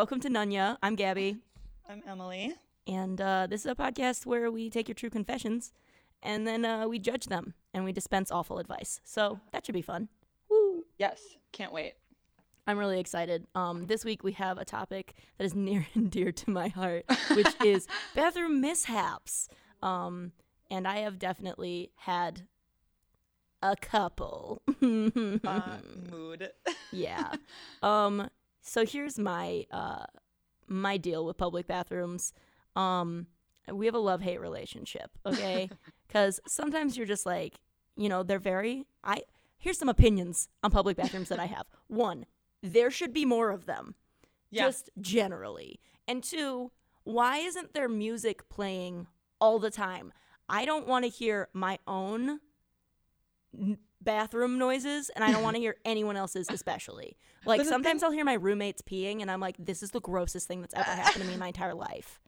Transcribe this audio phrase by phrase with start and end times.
[0.00, 0.78] Welcome to Nunya.
[0.82, 1.36] I'm Gabby,
[1.86, 2.54] I'm Emily.
[2.86, 5.72] and uh, this is a podcast where we take your true confessions
[6.22, 9.02] and then uh, we judge them and we dispense awful advice.
[9.04, 10.08] So that should be fun.
[10.48, 10.84] Woo!
[10.98, 11.20] Yes,
[11.52, 11.96] can't wait.
[12.66, 13.46] I'm really excited.
[13.54, 17.04] Um, this week we have a topic that is near and dear to my heart,
[17.34, 19.48] which is bathroom mishaps.
[19.82, 20.32] Um,
[20.70, 22.46] and I have definitely had
[23.62, 24.62] a couple.
[24.82, 25.76] Uh,
[26.10, 26.52] mood.
[26.90, 27.34] yeah.
[27.82, 28.30] Um
[28.70, 30.04] so here's my uh
[30.68, 32.32] my deal with public bathrooms.
[32.76, 33.26] Um
[33.72, 35.68] we have a love-hate relationship, okay?
[36.08, 37.60] Cuz sometimes you're just like,
[37.96, 39.22] you know, they're very I
[39.58, 41.66] here's some opinions on public bathrooms that I have.
[41.88, 42.26] One,
[42.62, 43.96] there should be more of them.
[44.50, 44.66] Yeah.
[44.66, 45.80] Just generally.
[46.06, 46.70] And two,
[47.02, 49.08] why isn't there music playing
[49.40, 50.12] all the time?
[50.48, 52.38] I don't want to hear my own
[54.02, 57.16] bathroom noises and I don't want to hear anyone else's especially.
[57.44, 60.48] Like sometimes thing- I'll hear my roommates peeing and I'm like this is the grossest
[60.48, 62.20] thing that's ever happened to me in my entire life.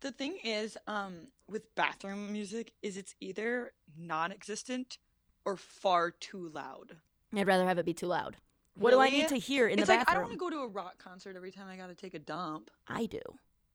[0.00, 4.96] The thing is, um, with bathroom music, is it's either non-existent
[5.44, 6.96] or far too loud.
[7.36, 8.36] I'd rather have it be too loud.
[8.74, 10.48] What do I need to hear in it's the like I don't want to go
[10.48, 12.70] to a rock concert every time I got to take a dump.
[12.88, 13.20] I do.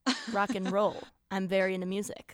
[0.31, 1.03] Rock and roll.
[1.31, 2.33] I'm very into music.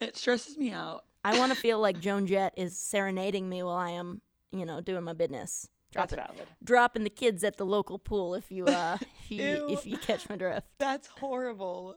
[0.00, 1.04] It stresses me out.
[1.26, 4.20] I want to feel like Joan Jett is serenading me while I am,
[4.52, 5.68] you know, doing my business.
[5.92, 6.48] That's Dropping, valid.
[6.62, 10.28] dropping the kids at the local pool if you uh if you, if you catch
[10.28, 10.66] my drift.
[10.78, 11.96] That's horrible.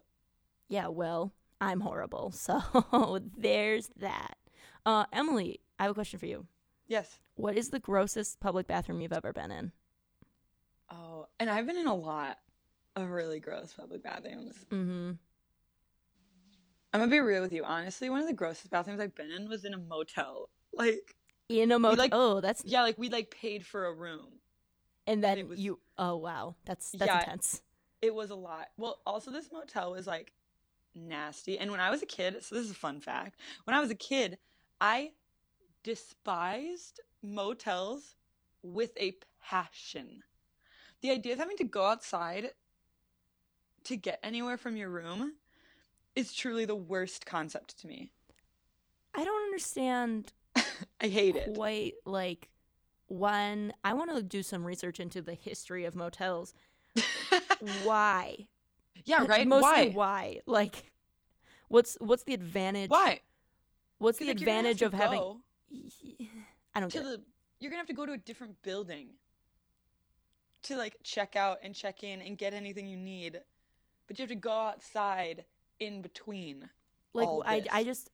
[0.67, 2.31] Yeah, well, I'm horrible.
[2.35, 4.35] So there's that.
[4.85, 6.47] Uh Emily, I have a question for you.
[6.87, 7.19] Yes.
[7.35, 9.71] What is the grossest public bathroom you've ever been in?
[10.89, 12.37] Oh, and I've been in a lot
[12.95, 14.55] of really gross public bathrooms.
[14.71, 15.17] Mhm.
[16.93, 17.63] I'm gonna be real with you.
[17.63, 20.49] Honestly, one of the grossest bathrooms I've been in was in a motel.
[20.73, 21.15] Like,
[21.47, 21.97] In a motel.
[21.97, 24.39] like- oh, that's yeah, like we like paid for a room.
[25.07, 26.55] and then it was- you Oh, wow.
[26.65, 27.19] That's that's Yeah.
[27.19, 27.61] intense.
[28.01, 28.69] It was a lot.
[28.77, 30.33] Well, also this motel was like
[30.95, 31.57] nasty.
[31.59, 33.39] And when I was a kid, so this is a fun fact.
[33.65, 34.37] When I was a kid,
[34.79, 35.13] I
[35.83, 38.15] despised motels
[38.61, 40.23] with a passion.
[41.01, 42.51] The idea of having to go outside
[43.85, 45.35] to get anywhere from your room
[46.19, 48.11] is truly the worst concept to me.
[49.15, 50.33] I don't understand
[51.01, 51.55] I hate it.
[51.55, 52.49] quite like
[53.07, 56.53] when I want to do some research into the history of motels.
[57.83, 58.47] Why?
[59.05, 59.47] yeah, right?
[59.47, 59.91] Mostly Why?
[59.93, 60.41] why?
[60.45, 60.91] Like,
[61.69, 62.89] what's what's the advantage?
[62.89, 63.21] Why?
[63.97, 65.41] What's the like, you're gonna have advantage of having?
[66.75, 67.21] I don't to the
[67.59, 69.09] you're gonna have to go to a different building
[70.63, 73.39] to like check out and check in and get anything you need
[74.07, 75.45] but you have to go outside
[75.79, 76.69] in between
[77.13, 78.09] Like, I I just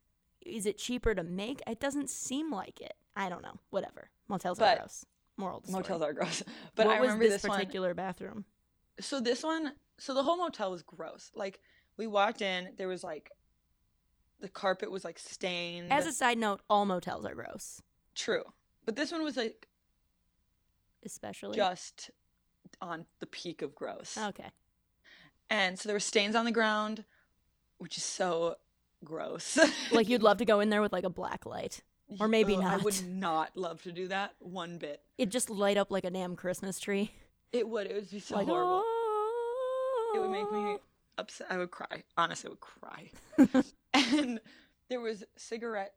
[0.46, 1.62] is it cheaper to make?
[1.66, 2.94] It doesn't seem like it.
[3.16, 3.60] I don't know.
[3.72, 4.10] Whatever.
[4.28, 5.06] Motels are gross.
[5.38, 6.44] Moral motels are gross
[6.76, 8.46] but what i was remember this, this, one particular bathroom?
[9.00, 11.60] so this one so the whole motel was gross like
[11.98, 13.32] we walked in there was like
[14.40, 17.82] the carpet was like stained As a side note, all motels are gross,
[18.14, 18.44] true
[18.86, 19.68] but this one was like
[21.06, 21.56] especially.
[21.56, 22.12] just
[22.82, 24.52] on the peak of gross okay.
[25.50, 27.04] and so there were stains on the ground
[27.78, 28.56] which is so
[29.04, 29.60] gross
[29.92, 31.82] Like you'd love to go in there with like a black light.
[32.20, 32.74] Or maybe not.
[32.74, 35.02] I would not love to do that one bit.
[35.18, 37.12] It'd just light up like a damn Christmas tree.
[37.52, 37.88] It would.
[37.88, 38.82] It would be so like horrible.
[38.86, 40.78] "Oh." It would make me
[41.18, 41.48] upset.
[41.50, 42.04] I would cry.
[42.16, 43.64] Honestly, I would cry.
[43.94, 44.40] and
[44.88, 45.94] there was cigarette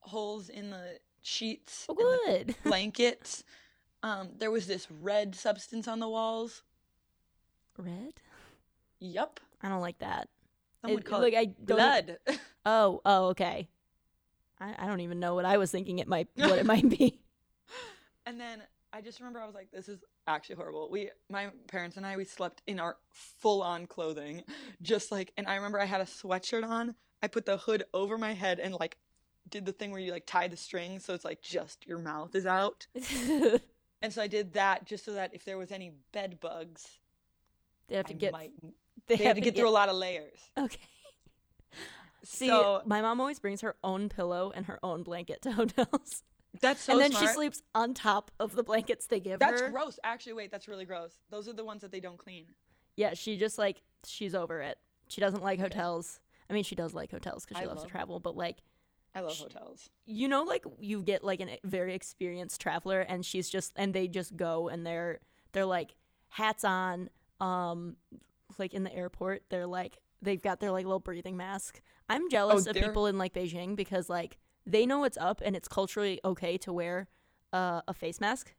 [0.00, 2.56] holes in the sheets, Oh, and the good.
[2.64, 3.44] blankets.
[4.02, 6.62] Um, there was this red substance on the walls.
[7.78, 8.14] Red?
[9.00, 9.40] Yep.
[9.62, 10.28] I don't like that.
[10.88, 12.18] Some would It- call like I blood.
[12.66, 13.68] Oh, oh, okay.
[14.60, 17.20] I, I don't even know what I was thinking it might what it might be.
[18.26, 18.62] and then
[18.92, 20.88] I just remember I was like, this is actually horrible.
[20.90, 24.42] We, my parents and I, we slept in our full on clothing.
[24.82, 26.94] Just like, and I remember I had a sweatshirt on.
[27.22, 28.98] I put the hood over my head and like
[29.48, 32.34] did the thing where you like tie the string so it's like just your mouth
[32.34, 32.86] is out.
[34.00, 36.86] And so I did that just so that if there was any bed bugs,
[37.88, 38.32] they have to I get.
[38.32, 38.52] might,
[39.06, 40.38] They, they had to get through a lot of layers.
[40.56, 40.78] Okay.
[42.24, 46.24] See, so my mom always brings her own pillow and her own blanket to hotels,
[46.60, 47.26] that's so and then smart.
[47.26, 49.66] she sleeps on top of the blankets they give That's her.
[49.68, 49.98] That's gross.
[50.04, 51.12] Actually, wait, that's really gross.
[51.30, 52.46] Those are the ones that they don't clean.
[52.96, 54.78] Yeah, she just like she's over it.
[55.08, 56.20] She doesn't like hotels.
[56.50, 58.58] I mean, she does like hotels because she I loves to love- travel, but like
[59.14, 59.88] I love Sh- hotels.
[60.04, 64.06] you know like you get like a very experienced traveler and she's just and they
[64.06, 65.20] just go and they're
[65.52, 65.94] they're like
[66.28, 67.08] hats on
[67.40, 67.96] um
[68.58, 72.66] like in the airport they're like they've got their like little breathing mask i'm jealous
[72.66, 76.58] of people in like beijing because like they know what's up and it's culturally okay
[76.58, 77.08] to wear
[77.52, 78.54] uh, a face mask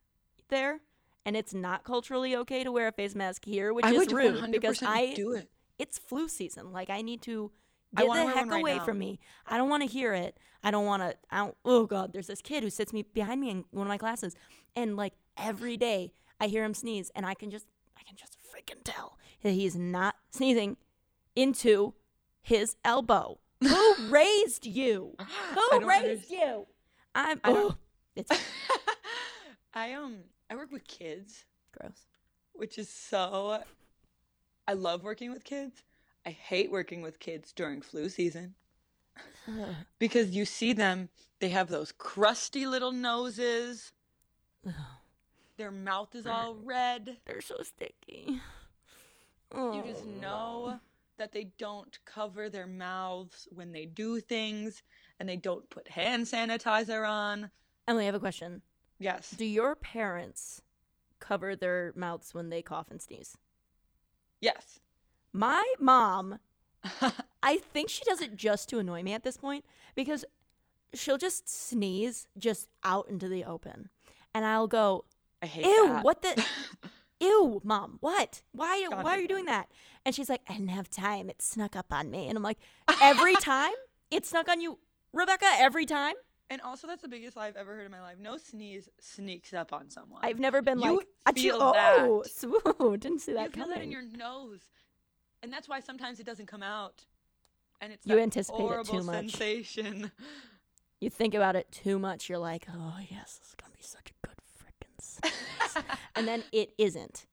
[0.50, 0.82] there
[1.26, 4.36] and it's not culturally okay to wear a face mask here, which I is rude
[4.36, 5.50] 100% because I do it.
[5.78, 6.72] it's flu season.
[6.72, 7.52] Like I need to
[7.96, 9.20] get the heck one right away from me.
[9.46, 10.38] I don't want to hear it.
[10.64, 11.16] I don't want to.
[11.30, 11.56] I don't.
[11.64, 14.36] Oh God, there's this kid who sits me behind me in one of my classes,
[14.76, 17.68] and like every day I hear him sneeze, and I can just
[17.98, 20.78] I can just freaking tell that he's not sneezing
[21.36, 21.94] into
[22.42, 23.40] his elbow.
[23.62, 25.16] Who raised you?
[25.54, 26.68] Who raised underst- you?
[27.16, 27.40] I'm.
[27.44, 27.78] I don't- Oh,
[28.16, 28.32] it's
[29.74, 30.18] I um
[30.50, 31.46] I work with kids,
[31.78, 31.94] gross.
[32.54, 33.62] which is so
[34.68, 35.84] I love working with kids.
[36.26, 38.56] I hate working with kids during flu season
[40.00, 41.10] because you see them,
[41.40, 43.92] they have those crusty little noses.
[45.58, 47.18] Their mouth is all red.
[47.26, 48.40] They're so sticky.
[49.56, 50.80] You just Oh, know
[51.18, 54.84] that they don't cover their mouths when they do things
[55.20, 57.52] and they don't put hand sanitizer on.
[57.88, 58.62] Emily, I have a question.
[59.00, 59.32] Yes.
[59.32, 60.62] Do your parents
[61.20, 63.38] cover their mouths when they cough and sneeze?
[64.40, 64.80] Yes.
[65.34, 66.40] My mom,
[67.44, 69.66] I think she does it just to annoy me at this point
[69.96, 70.24] because
[70.94, 73.90] she'll just sneeze just out into the open.
[74.34, 75.06] And I'll go,
[75.42, 76.04] I hate ew, that.
[76.04, 76.46] what the?
[77.20, 78.42] Ew, mom, what?
[78.54, 79.70] Why, God, why are you doing that?
[80.06, 81.30] And she's like, I didn't have time.
[81.30, 82.28] It snuck up on me.
[82.28, 82.60] And I'm like,
[83.02, 83.74] every time
[84.10, 84.80] it snuck on you,
[85.12, 86.16] Rebecca, every time?
[86.52, 88.18] And also, that's the biggest lie I've ever heard in my life.
[88.20, 90.22] No sneeze sneaks up on someone.
[90.24, 92.32] I've never been You like, "Achoo, feel oh, that.
[92.80, 93.78] swoo, didn't see that you feel coming.
[93.78, 94.62] that in your nose,
[95.44, 97.06] and that's why sometimes it doesn't come out.
[97.82, 99.32] And it's You anticipate it too much.
[99.32, 100.12] sensation.
[101.00, 102.30] you think about it too much.
[102.30, 105.34] You're like, oh yes, this is gonna be such a good freaking sneeze,
[106.20, 107.26] and then it isn't.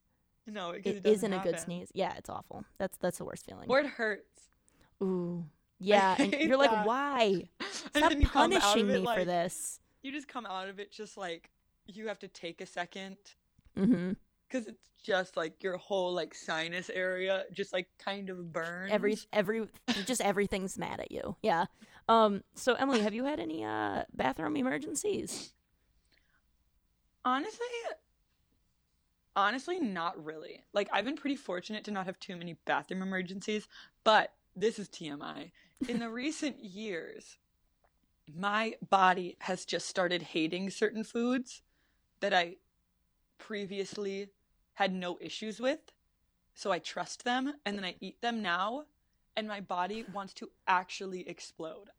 [0.46, 1.90] no, It it, isn't a good sneeze.
[1.94, 2.64] Yeah, it's awful.
[2.78, 3.66] That's that's the worst feeling.
[3.68, 4.48] Or it hurts.
[5.02, 5.44] Ooh,
[5.78, 7.42] yeah, and you're like, why?
[7.70, 9.80] Stop then you come out of punishing me for this.
[10.02, 11.50] You just come out of it just like
[11.86, 13.16] you have to take a second
[13.76, 14.12] Mm-hmm.
[14.48, 18.90] because it's just like your whole like sinus area just like kind of burns.
[18.90, 19.68] Every every
[20.06, 21.36] just everything's mad at you.
[21.42, 21.66] Yeah.
[22.08, 22.42] Um.
[22.54, 25.52] So Emily, have you had any uh bathroom emergencies?
[27.24, 27.66] Honestly,
[29.36, 30.64] honestly, not really.
[30.72, 33.68] Like, I've been pretty fortunate to not have too many bathroom emergencies,
[34.02, 35.52] but this is TMI.
[35.88, 37.36] In the recent years,
[38.34, 41.62] my body has just started hating certain foods
[42.20, 42.56] that I
[43.38, 44.30] previously
[44.74, 45.80] had no issues with.
[46.54, 48.84] So I trust them and then I eat them now,
[49.36, 51.90] and my body wants to actually explode.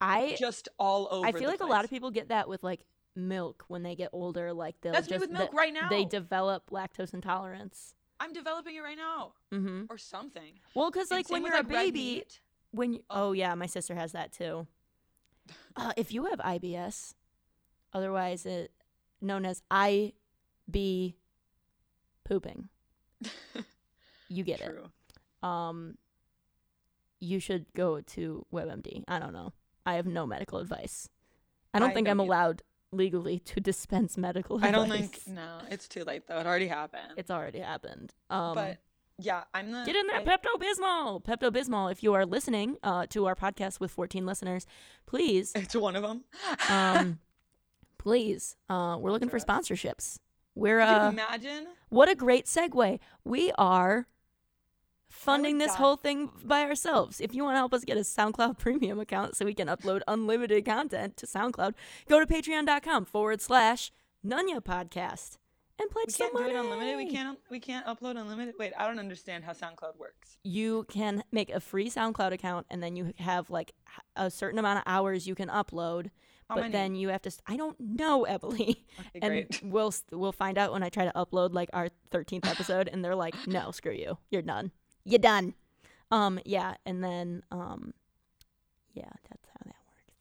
[0.00, 1.26] I Just all over.
[1.26, 4.10] I feel like a lot of people get that with like milk when they get
[4.12, 4.52] older.
[4.52, 5.88] Like they'll That's me just with milk the- right now.
[5.88, 7.94] they develop lactose intolerance.
[8.20, 9.84] I'm developing it right now, Mm-hmm.
[9.90, 10.52] or something.
[10.74, 12.24] Well, because like when you're a like, red baby,
[12.70, 13.28] when you, Oh.
[13.28, 14.66] oh yeah, my sister has that too.
[15.74, 17.14] Uh, if you have IBS,
[17.92, 18.70] otherwise it
[19.20, 21.16] known as IB
[22.24, 22.68] pooping,
[24.28, 24.84] you get True.
[25.42, 25.46] it.
[25.46, 25.96] Um,
[27.20, 29.02] you should go to WebMD.
[29.08, 29.52] I don't know.
[29.84, 31.08] I have no medical advice.
[31.74, 34.68] I don't I think I'm allowed legally to dispense medical advice.
[34.68, 36.38] I don't think no, it's too late though.
[36.38, 37.14] It already happened.
[37.16, 38.14] it's already happened.
[38.30, 38.78] Um, but
[39.18, 41.22] yeah, I'm the Get in there, Pepto Bismol.
[41.24, 41.90] Pepto Bismol.
[41.90, 44.66] If you are listening uh, to our podcast with 14 listeners,
[45.06, 46.24] please, It's one of them.
[46.68, 47.18] um,
[47.98, 50.18] please, uh, we're looking for sponsorships.
[50.54, 51.66] We're uh, imagine?
[51.88, 52.98] what a great segue.
[53.24, 54.06] We are
[55.12, 55.78] funding this die.
[55.78, 57.20] whole thing by ourselves.
[57.20, 60.00] If you want to help us get a SoundCloud premium account so we can upload
[60.08, 61.74] unlimited content to SoundCloud,
[62.08, 63.90] go to patreon.com forward slash
[64.26, 65.38] Nunya Podcast
[65.78, 66.58] and pledge We some can't do it money.
[66.68, 66.96] unlimited.
[66.96, 67.38] We can't.
[67.50, 68.54] We can't upload unlimited.
[68.58, 70.36] Wait, I don't understand how SoundCloud works.
[70.44, 73.72] you can make a free SoundCloud account and then you have like
[74.16, 76.10] a certain amount of hours you can upload.
[76.48, 76.72] How but many?
[76.72, 77.30] then you have to.
[77.46, 78.84] I I don't know, Emily.
[79.00, 79.60] Okay, and great.
[79.64, 83.02] we'll s- we'll find out when I try to upload like our 13th episode, and
[83.02, 84.18] they're like, "No, screw you.
[84.30, 84.70] You're done.
[85.04, 85.54] You're done."
[86.10, 87.94] Um, yeah, and then um,
[88.92, 90.14] yeah, that's how that works.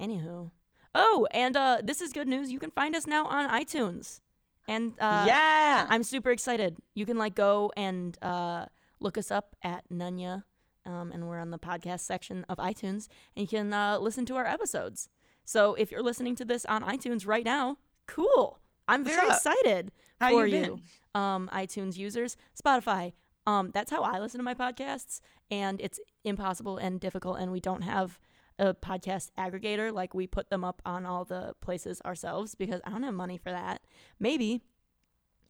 [0.00, 0.50] Anywho,
[0.94, 2.50] oh, and uh, this is good news.
[2.50, 4.20] You can find us now on iTunes,
[4.66, 5.86] and uh, yeah.
[5.88, 6.76] I'm super excited.
[6.94, 8.66] You can like go and uh,
[9.00, 10.44] look us up at Nunya,
[10.86, 14.36] um, and we're on the podcast section of iTunes, and you can uh, listen to
[14.36, 15.08] our episodes.
[15.44, 18.58] So if you're listening to this on iTunes right now, cool.
[18.88, 19.36] I'm What's very up?
[19.36, 20.80] excited How for you
[21.14, 23.12] you, um, iTunes users, Spotify.
[23.46, 27.60] Um, that's how I listen to my podcasts, and it's impossible and difficult, and we
[27.60, 28.18] don't have
[28.58, 32.90] a podcast aggregator like we put them up on all the places ourselves because I
[32.90, 33.82] don't have money for that.
[34.18, 34.62] Maybe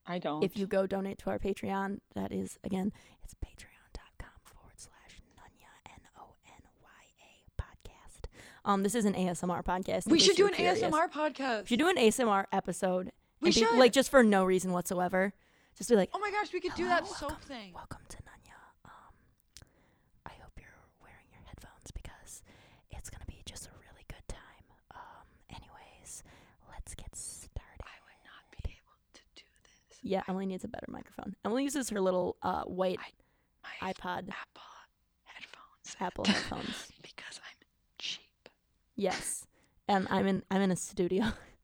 [0.07, 0.43] I don't.
[0.45, 5.91] if you go donate to our Patreon, that is again, it's patreon.com forward slash Nunya
[5.93, 6.89] N O N Y
[7.23, 8.25] A podcast.
[8.65, 10.07] Um, this is an ASMR podcast.
[10.11, 10.81] we should do an curious.
[10.83, 11.63] ASMR podcast.
[11.63, 13.11] We should do an ASMR episode,
[13.41, 13.79] We And be- should.
[13.79, 15.33] like just for no reason whatsoever.
[15.77, 17.73] Just be like, oh my gosh, we could do that soap welcome, thing.
[17.75, 18.57] Welcome to Nanya.
[18.87, 19.13] Um,
[20.25, 22.43] I hope you're wearing your headphones because
[22.91, 24.65] it's gonna be just a really good time.
[24.93, 26.23] Um, anyways,
[26.71, 27.83] let's get started.
[27.85, 29.99] I would not be able to do this.
[30.03, 31.37] Yeah, I Emily needs a better microphone.
[31.45, 32.99] Emily uses her little uh white
[33.63, 34.63] My iPod Apple
[35.25, 35.97] headphones.
[36.01, 36.89] Apple headphones.
[37.03, 37.67] because I'm
[37.99, 38.49] cheap.
[38.95, 39.47] Yes,
[39.89, 41.27] and I'm in I'm in a studio,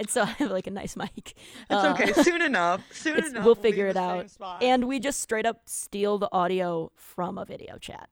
[0.00, 1.12] and so I have like a nice mic.
[1.16, 1.36] It's
[1.70, 2.12] Uh, okay.
[2.24, 2.82] Soon enough.
[2.92, 3.44] Soon enough.
[3.44, 4.26] we'll be figure it out.
[4.60, 8.08] And we just straight up steal the audio from a video chat.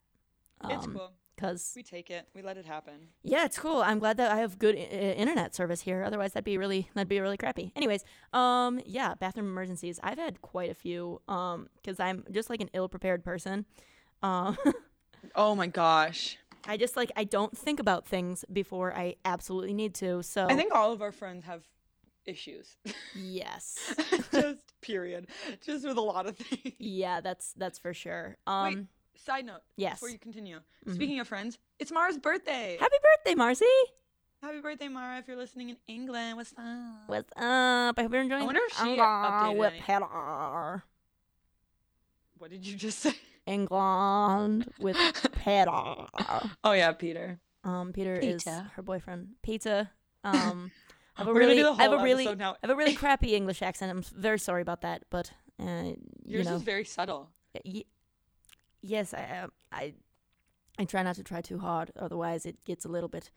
[0.64, 1.10] it's cool.
[1.34, 2.26] Because We take it.
[2.34, 2.94] We let it happen.
[3.22, 3.80] Yeah, it's cool.
[3.80, 6.02] I'm glad that I have good I- I- internet service here.
[6.02, 7.70] Otherwise, that'd be really that'd be really crappy.
[7.76, 10.00] Anyways, um, yeah, bathroom emergencies.
[10.02, 11.20] I've had quite a few.
[11.28, 13.66] Um, because I'm just like an ill-prepared person.
[14.22, 14.56] Um,
[15.34, 16.38] Oh my gosh.
[16.66, 20.22] I just like I don't think about things before I absolutely need to.
[20.24, 21.62] So I think all of our friends have
[22.28, 22.76] issues.
[23.14, 23.94] yes,
[24.32, 25.26] Just period.
[25.64, 26.74] Just with a lot of things.
[26.78, 28.36] yeah, that's that's for sure.
[28.46, 29.62] Um, Side note.
[29.76, 29.94] yes.
[29.94, 30.60] Before you continue.
[30.86, 30.94] Mhm.
[30.94, 32.76] Speaking of friends, it's Mara's birthday.
[32.80, 33.64] Happy birthday, Marcy.
[34.40, 35.18] Happy birthday, Mara!
[35.18, 37.08] If you're listening in England, what's up?
[37.08, 37.98] What's up?
[37.98, 38.42] I hope you're enjoying.
[38.42, 40.82] I wonder if she England updated with any-
[42.38, 43.14] What did you just say?
[43.46, 44.96] England with
[45.44, 45.66] Peter.
[46.62, 47.40] Oh yeah, Peter.
[47.64, 49.30] Um, Peter is her boyfriend.
[49.42, 49.90] Pizza.
[50.22, 50.70] Um,
[51.18, 52.28] I have a We're really, I have a really.
[52.28, 53.90] I have a really crappy English accent.
[53.90, 57.28] I'm very sorry about that, but uh, you Yours know, is very subtle.
[57.64, 57.84] y-
[58.80, 59.94] yes, I, uh, I,
[60.78, 61.90] I try not to try too hard.
[61.98, 63.30] Otherwise, it gets a little bit,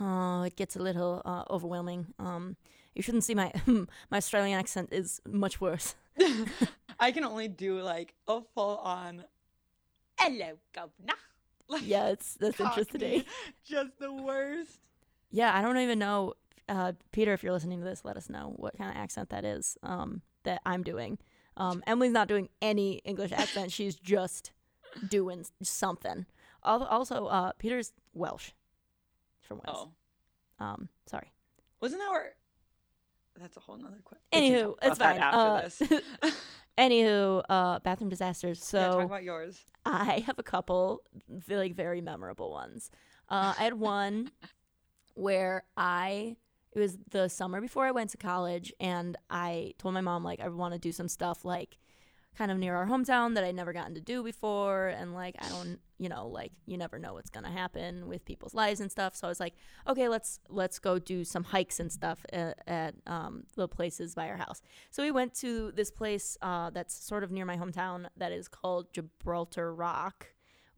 [0.00, 2.08] uh, it gets a little uh, overwhelming.
[2.18, 2.56] Um,
[2.96, 3.52] you shouldn't see my
[4.10, 5.94] my Australian accent is much worse.
[6.98, 9.24] I can only do like a full on
[10.18, 11.14] hello governor.
[11.68, 13.22] Like, Yeah, it's that's interesting.
[13.64, 14.80] Just the worst.
[15.30, 16.34] Yeah, I don't even know,
[16.70, 17.34] uh, Peter.
[17.34, 20.22] If you're listening to this, let us know what kind of accent that is um,
[20.44, 21.18] that I'm doing.
[21.58, 24.52] Um, Emily's not doing any English accent; she's just
[25.06, 26.24] doing something.
[26.62, 28.52] Also, uh, Peter's Welsh
[29.42, 29.88] from Wales.
[30.60, 31.32] Oh, Um, sorry.
[31.80, 32.32] wasn't that where?
[33.40, 34.24] That's a whole nother question.
[34.32, 35.18] Anywho, it's fine.
[35.18, 36.34] After Uh, this,
[36.78, 38.70] Anywho, uh, bathroom disasters.
[38.74, 39.64] yeah, talk about yours.
[39.86, 41.02] I have a couple
[41.48, 42.90] like very memorable ones.
[43.28, 44.30] Uh, I had one
[45.14, 46.36] where I
[46.72, 50.40] it was the summer before I went to college, and I told my mom like
[50.40, 51.78] I want to do some stuff like
[52.38, 55.48] kind of near our hometown that I'd never gotten to do before, and like I
[55.48, 59.16] don't, you know, like you never know what's gonna happen with people's lives and stuff.
[59.16, 59.54] So I was like,
[59.88, 64.28] okay, let's let's go do some hikes and stuff at, at um, the places by
[64.28, 64.62] our house.
[64.90, 68.46] So we went to this place uh, that's sort of near my hometown that is
[68.46, 70.28] called Gibraltar Rock,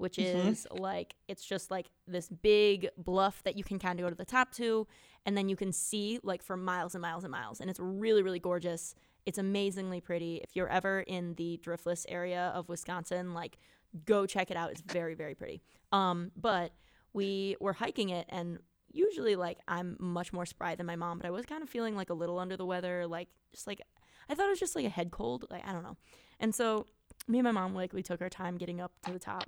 [0.02, 0.48] which Mhm.
[0.50, 4.16] is like it's just like this big bluff that you can kind of go to
[4.16, 4.86] the top to,
[5.24, 8.22] and then you can see like for miles and miles and miles, and it's really
[8.22, 8.94] really gorgeous.
[9.24, 10.38] It's amazingly pretty.
[10.38, 13.56] If you're ever in the Driftless area of Wisconsin, like
[14.04, 14.70] go check it out.
[14.72, 15.62] It's very very pretty.
[15.92, 16.72] Um, but
[17.12, 18.58] we were hiking it and
[18.90, 21.94] usually like I'm much more spry than my mom, but I was kind of feeling
[21.96, 23.80] like a little under the weather, like just like
[24.28, 25.96] I thought it was just like a head cold, like I don't know.
[26.40, 26.86] And so
[27.28, 29.44] me and my mom like we took our time getting up to the top.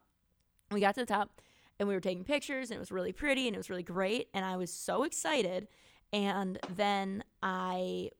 [0.70, 1.40] We got to the top
[1.78, 4.28] and we were taking pictures and it was really pretty and it was really great
[4.34, 5.68] and I was so excited.
[6.12, 8.10] And then I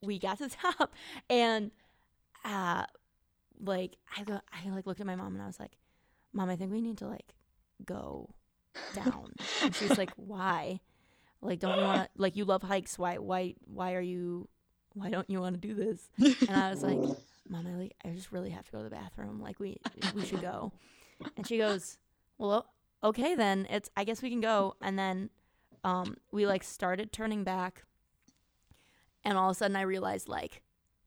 [0.00, 0.92] we got to the top
[1.30, 1.70] and
[2.44, 2.84] uh
[3.64, 5.72] like I go I like looked at my mom and I was like,
[6.32, 7.34] Mom, I think we need to like
[7.84, 8.30] go
[8.94, 9.32] down.
[9.62, 10.80] and she's like, Why?
[11.40, 12.98] Like, don't you want like you love hikes?
[12.98, 13.18] Why?
[13.18, 13.54] Why?
[13.66, 14.48] Why are you?
[14.94, 16.08] Why don't you want to do this?
[16.48, 16.98] And I was like,
[17.48, 19.40] Mom, I like I just really have to go to the bathroom.
[19.40, 19.78] Like, we
[20.14, 20.72] we should go.
[21.36, 21.98] And she goes,
[22.38, 22.66] Well,
[23.02, 23.66] okay then.
[23.70, 24.76] It's I guess we can go.
[24.80, 25.30] And then,
[25.84, 27.82] um, we like started turning back,
[29.24, 30.62] and all of a sudden I realized like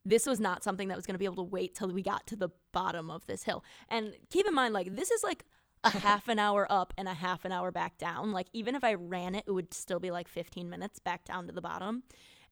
[0.06, 2.28] this was not something that was going to be able to wait till we got
[2.28, 3.64] to the bottom of this hill.
[3.90, 5.44] And keep in mind, like, this is like
[5.84, 8.32] a half an hour up and a half an hour back down.
[8.32, 11.48] Like, even if I ran it, it would still be like 15 minutes back down
[11.48, 12.04] to the bottom.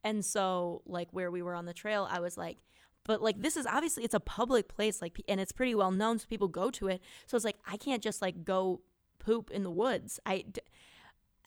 [0.04, 2.58] And so, like, where we were on the trail, I was like,
[3.06, 6.20] but like, this is obviously it's a public place, like, and it's pretty well known,
[6.20, 7.02] so people go to it.
[7.26, 8.82] So it's like, I can't just like go
[9.20, 10.20] poop in the woods.
[10.26, 10.62] I, d-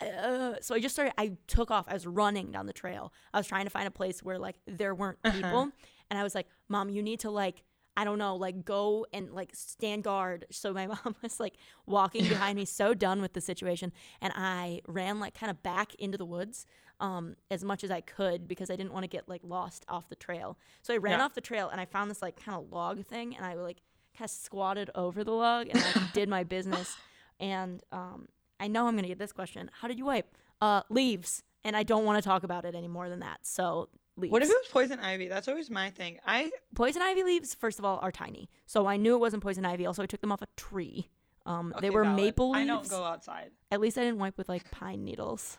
[0.01, 1.15] uh, so I just started.
[1.17, 1.87] I took off.
[1.89, 3.13] I was running down the trail.
[3.33, 5.71] I was trying to find a place where like there weren't people,
[6.11, 7.63] and I was like, "Mom, you need to like."
[7.99, 10.45] I don't know, like go and like stand guard.
[10.51, 11.55] So my mom was like
[11.87, 15.95] walking behind me, so done with the situation, and I ran like kind of back
[15.95, 16.67] into the woods
[17.01, 20.09] um, as much as I could because I didn't want to get like lost off
[20.09, 20.59] the trail.
[20.83, 21.25] So I ran Yeah.
[21.25, 23.79] off the trail and I found this like kind of log thing, and I like
[24.17, 26.97] kind of squatted over the log and like did my business.
[27.39, 29.71] And um, I know I'm gonna get this question.
[29.81, 30.27] How did you wipe?
[30.63, 33.41] Uh, leaves, and I don't want to talk about it any more than that.
[33.43, 34.33] So leaves.
[34.33, 35.29] What if it was poison ivy?
[35.29, 36.19] That's always my thing.
[36.27, 37.55] I poison ivy leaves?
[37.55, 39.85] First of all, are tiny, so I knew it wasn't poison ivy.
[39.85, 41.11] Also, I took them off a tree.
[41.45, 42.17] Um, they were valid.
[42.17, 42.65] maple leaves.
[42.65, 43.51] I don't go outside.
[43.71, 45.59] At least I didn't wipe with like pine needles.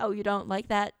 [0.00, 0.94] Oh, you don't like that?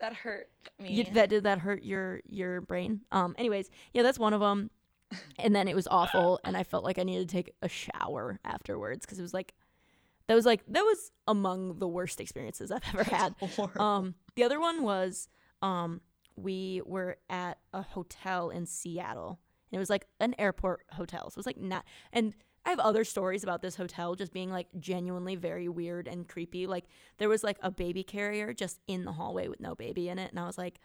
[0.00, 0.92] That hurt me.
[0.92, 3.00] You, that did that hurt your your brain?
[3.10, 3.34] Um.
[3.38, 4.70] Anyways, yeah, that's one of them.
[5.38, 8.38] And then it was awful, and I felt like I needed to take a shower
[8.44, 9.54] afterwards because it was like
[10.26, 13.34] that was like that was among the worst experiences I've ever had.
[13.80, 15.28] Um, the other one was
[15.62, 16.02] um,
[16.36, 19.40] we were at a hotel in Seattle,
[19.70, 21.30] and it was like an airport hotel.
[21.30, 21.84] So it was like not.
[22.12, 22.34] And
[22.68, 26.66] I have other stories about this hotel just being like genuinely very weird and creepy.
[26.66, 26.84] Like
[27.16, 30.30] there was like a baby carrier just in the hallway with no baby in it,
[30.30, 30.78] and I was like,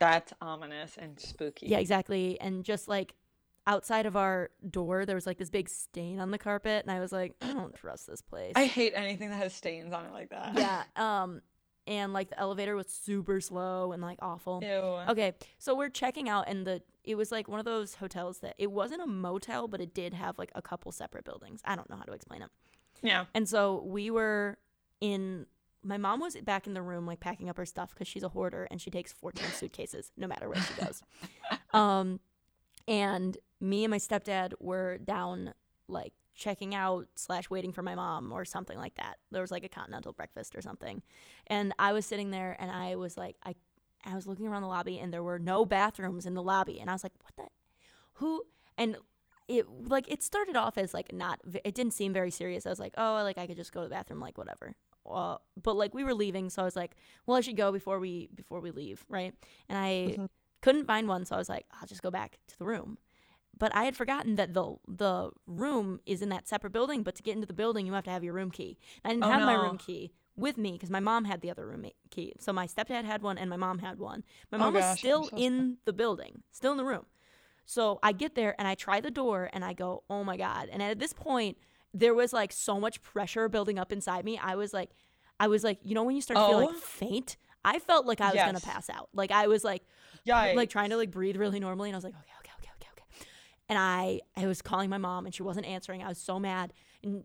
[0.00, 1.68] That's ominous and spooky.
[1.68, 2.38] yeah, exactly.
[2.42, 3.14] And just like
[3.66, 7.00] outside of our door, there was like this big stain on the carpet, and I
[7.00, 8.52] was like, I don't trust this place.
[8.54, 10.58] I hate anything that has stains on it like that.
[10.58, 10.82] yeah.
[10.96, 11.40] Um,
[11.86, 14.60] and like the elevator was super slow and like awful.
[14.62, 15.10] Ew.
[15.10, 18.54] Okay, so we're checking out, and the it was like one of those hotels that
[18.58, 21.60] it wasn't a motel, but it did have like a couple separate buildings.
[21.64, 22.50] I don't know how to explain it.
[23.02, 23.24] Yeah.
[23.34, 24.58] And so we were
[25.00, 25.46] in.
[25.84, 28.28] My mom was back in the room, like packing up her stuff because she's a
[28.28, 31.02] hoarder and she takes 14 suitcases no matter where she goes.
[31.74, 32.20] Um,
[32.86, 35.54] and me and my stepdad were down,
[35.88, 39.16] like checking out slash waiting for my mom or something like that.
[39.30, 41.02] There was like a continental breakfast or something,
[41.46, 43.54] and I was sitting there and I was like, I,
[44.04, 46.90] I was looking around the lobby and there were no bathrooms in the lobby, and
[46.90, 47.50] I was like, what the,
[48.14, 48.44] who?
[48.76, 48.96] And
[49.48, 52.66] it like it started off as like not it didn't seem very serious.
[52.66, 54.74] I was like, oh, like I could just go to the bathroom, like whatever.
[55.08, 56.92] Uh, but like we were leaving, so I was like,
[57.26, 59.34] well, I should go before we before we leave, right?
[59.68, 60.28] And I Mhm.
[60.62, 62.98] couldn't find one, so I was like, I'll just go back to the room.
[63.58, 67.02] But I had forgotten that the the room is in that separate building.
[67.02, 68.78] But to get into the building, you have to have your room key.
[69.04, 71.50] And I didn't Oh, have my room key with me because my mom had the
[71.50, 72.32] other roommate key.
[72.38, 74.24] So my stepdad had one and my mom had one.
[74.50, 77.06] My Oh, mom was gosh, I'm still so in the building, still in the room.
[77.64, 80.68] So I get there and I try the door and I go, oh my God.
[80.72, 81.58] And at this point,
[81.94, 84.38] there was like so much pressure building up inside me.
[84.38, 84.90] I was like,
[85.38, 86.64] I was like, you know, when you start to feel Oh.
[86.66, 89.10] like faint, I felt like I was gonna pass out.
[89.12, 89.82] Like I was like,
[90.26, 90.56] Yikes.
[90.56, 91.90] like trying to like breathe really normally.
[91.90, 92.88] And I was like, okay, okay, okay, okay,
[93.20, 93.26] okay.
[93.68, 96.02] And I, I was calling my mom and she wasn't answering.
[96.02, 96.72] I was so mad.
[97.04, 97.24] And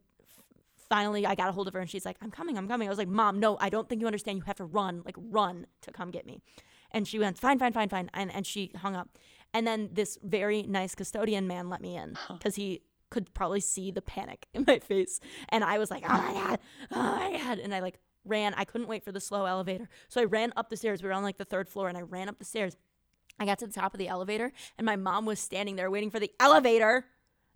[0.89, 2.87] finally I got a hold of her and she's like, I'm coming, I'm coming.
[2.87, 4.37] I was like, mom, no, I don't think you understand.
[4.37, 6.39] You have to run, like run to come get me.
[6.91, 8.09] And she went, fine, fine, fine, fine.
[8.13, 9.17] And, and she hung up.
[9.53, 13.91] And then this very nice custodian man let me in because he could probably see
[13.91, 15.19] the panic in my face.
[15.49, 16.59] And I was like, oh my God,
[16.91, 17.59] oh my God.
[17.59, 18.53] And I like ran.
[18.55, 19.89] I couldn't wait for the slow elevator.
[20.09, 21.01] So I ran up the stairs.
[21.01, 22.75] We were on like the third floor and I ran up the stairs.
[23.39, 26.09] I got to the top of the elevator and my mom was standing there waiting
[26.09, 27.05] for the elevator.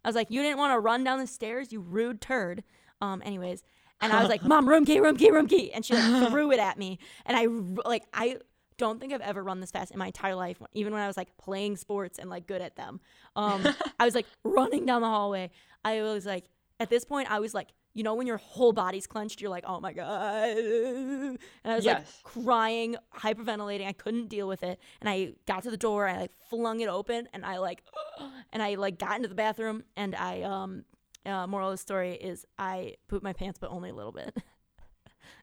[0.04, 2.64] I was like, you didn't want to run down the stairs, you rude turd.
[3.02, 3.64] Um, anyways.
[4.04, 5.72] And I was like, mom, room key, room key, room key.
[5.72, 6.98] And she like threw it at me.
[7.24, 7.46] And I
[7.88, 8.38] like, I
[8.82, 11.16] don't think I've ever run this fast in my entire life, even when I was
[11.16, 13.00] like playing sports and like good at them.
[13.36, 13.64] Um,
[14.00, 15.52] I was like running down the hallway.
[15.86, 16.46] I was like,
[16.80, 19.66] at this point, I was like, you know, when your whole body's clenched, you're like,
[19.68, 20.58] oh my God.
[20.58, 23.86] And I was like crying, hyperventilating.
[23.86, 24.80] I couldn't deal with it.
[25.00, 27.84] And I got to the door, I like flung it open and I like,
[28.52, 30.86] and I like got into the bathroom and I, um,
[31.26, 34.36] uh, moral of the story is I pooped my pants, but only a little bit.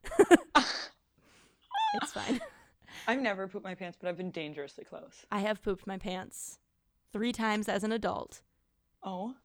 [1.95, 2.39] it's fine.
[3.07, 5.25] I've never pooped my pants, but I've been dangerously close.
[5.31, 6.59] I have pooped my pants
[7.11, 8.41] three times as an adult.
[9.03, 9.35] Oh.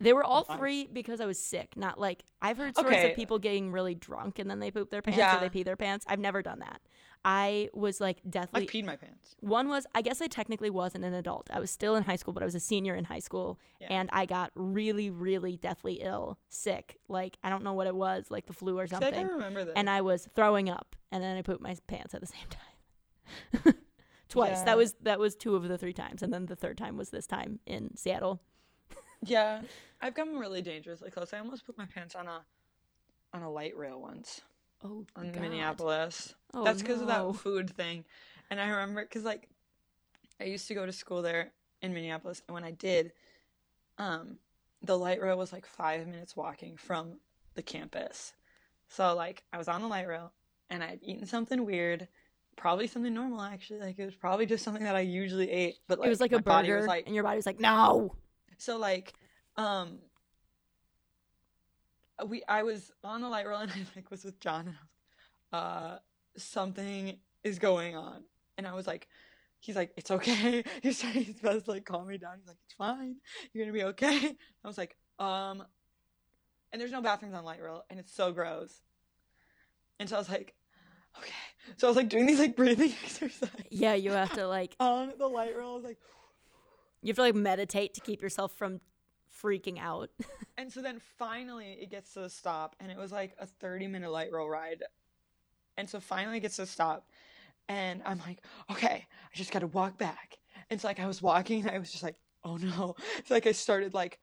[0.00, 3.10] They were all three because I was sick, not like I've heard stories Okay.
[3.10, 5.76] of people getting really drunk and then they poop their pants or they pee their
[5.76, 6.04] pants.
[6.08, 6.80] I've never done that.
[7.24, 8.62] I was like deathly.
[8.62, 9.34] I peed my pants.
[9.40, 11.48] one was I guess I technically wasn't an adult.
[11.52, 13.88] I was still in high school, but I was a senior in high school Yeah.
[13.90, 16.98] and I got really, really deathly ill, sick.
[17.08, 19.26] Like I don't know what it was, like the flu or like I something.
[19.26, 19.74] remember this.
[19.74, 22.46] And I was throwing up and then I pooped my pants at the same
[23.64, 23.74] time.
[24.28, 24.58] Twice.
[24.58, 24.64] Yeah.
[24.66, 26.22] That was that was two of the three times.
[26.22, 28.40] And then the third time was this time in Seattle.
[29.24, 29.62] Yeah,
[30.00, 31.32] I've gotten really dangerously close.
[31.32, 32.40] I almost put my pants on a
[33.32, 34.40] on a light rail once
[34.84, 35.42] Oh in God.
[35.42, 36.34] Minneapolis.
[36.54, 37.32] Oh, That's because of no.
[37.32, 38.04] that food thing.
[38.50, 39.48] And I remember because like
[40.40, 41.52] I used to go to school there
[41.82, 43.12] in Minneapolis, and when I did,
[43.98, 44.38] um,
[44.82, 47.18] the light rail was like five minutes walking from
[47.54, 48.34] the campus.
[48.88, 50.32] So like I was on the light rail,
[50.70, 52.08] and I'd eaten something weird,
[52.56, 53.80] probably something normal actually.
[53.80, 56.32] Like it was probably just something that I usually ate, but like it was like
[56.32, 58.14] a body burger was like and your body was like, No.
[58.58, 59.14] So like,
[59.56, 59.98] um,
[62.26, 65.56] we I was on the light rail and I like was with John and I
[65.56, 65.98] was, uh,
[66.36, 68.24] something is going on,
[68.56, 69.08] and I was like,
[69.60, 70.64] he's like, it's okay.
[70.82, 72.36] He's trying his best to like calm me down.
[72.38, 73.16] He's like, it's fine.
[73.52, 74.36] You're gonna be okay.
[74.64, 75.64] I was like, um,
[76.72, 78.82] and there's no bathrooms on light rail, and it's so gross.
[79.98, 80.54] And so I was like,
[81.18, 81.32] okay.
[81.76, 85.12] So I was like doing these like breathing exercises Yeah, you have to like on
[85.18, 85.70] the light rail.
[85.70, 85.98] I was like,
[87.02, 88.80] you have to like meditate to keep yourself from
[89.42, 90.10] freaking out.
[90.58, 93.86] and so then finally it gets to a stop, and it was like a 30
[93.86, 94.82] minute light rail ride.
[95.76, 97.08] And so finally it gets to a stop,
[97.68, 100.38] and I'm like, okay, I just got to walk back.
[100.70, 102.96] And so like I was walking, and I was just like, oh no.
[103.18, 104.18] It's like I started like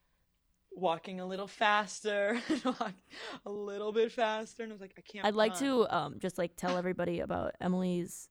[0.72, 2.40] walking a little faster,
[3.46, 5.24] a little bit faster, and I was like, I can't.
[5.24, 8.28] I'd like to um just like tell everybody about Emily's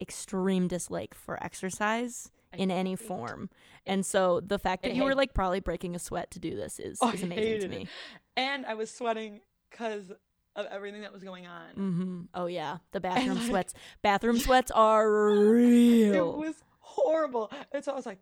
[0.00, 3.50] extreme dislike for exercise in any form.
[3.86, 6.78] And so the fact that you were like probably breaking a sweat to do this
[6.78, 7.70] is, Oh, is amazing to it.
[7.70, 7.88] me.
[8.36, 10.10] and I was sweating because
[10.56, 11.68] of everything that was going on.
[11.76, 12.20] Mm-hmm.
[12.34, 13.74] Oh yeah, the bathroom like- sweats.
[14.02, 16.14] Bathroom sweats are real.
[16.34, 17.50] It was horrible.
[17.72, 18.18] And so I was like,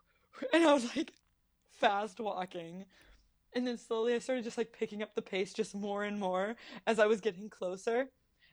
[0.52, 1.12] and I was like
[1.70, 2.84] fast walking.
[3.52, 6.54] And then slowly I started just like picking up the pace just more and more
[6.86, 8.08] as I was getting closer.